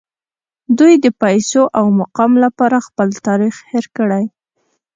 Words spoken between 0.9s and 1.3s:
د